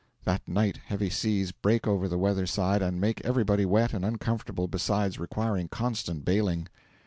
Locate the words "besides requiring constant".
4.67-6.25